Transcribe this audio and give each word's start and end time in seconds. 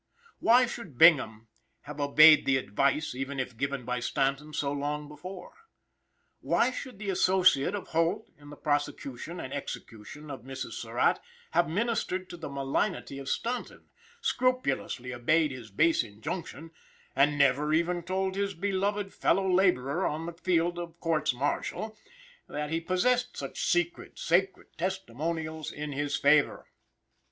Why 0.39 0.65
should 0.65 0.97
Bingham 0.97 1.47
have 1.81 2.01
obeyed 2.01 2.47
the 2.47 2.57
"advice," 2.57 3.13
even 3.13 3.39
if 3.39 3.55
given 3.55 3.85
by 3.85 3.99
Stanton 3.99 4.51
so 4.51 4.71
long 4.71 5.07
before? 5.07 5.53
Why 6.39 6.71
should 6.71 6.97
the 6.97 7.11
associate 7.11 7.75
of 7.75 7.89
Holt, 7.89 8.25
in 8.39 8.49
the 8.49 8.55
prosecution 8.55 9.39
and 9.39 9.53
execution 9.53 10.31
of 10.31 10.41
Mrs. 10.41 10.71
Surratt, 10.71 11.19
have 11.51 11.69
ministered 11.69 12.31
to 12.31 12.37
the 12.37 12.49
malignity 12.49 13.19
of 13.19 13.29
Stanton, 13.29 13.91
scrupulously 14.21 15.13
obeyed 15.13 15.51
his 15.51 15.69
base 15.69 16.03
injunction, 16.03 16.71
and 17.15 17.37
never 17.37 17.71
even 17.71 18.01
told 18.01 18.33
his 18.33 18.55
beloved 18.55 19.13
fellow 19.13 19.47
laborer 19.47 20.07
on 20.07 20.25
the 20.25 20.33
field 20.33 20.79
of 20.79 20.99
courts 20.99 21.31
martial, 21.31 21.95
that 22.49 22.71
he 22.71 22.81
possessed 22.81 23.37
such 23.37 23.63
secret 23.67 24.17
sacred 24.17 24.75
testimonials 24.79 25.71
in 25.71 25.91
his 25.91 26.15
favor? 26.17 26.71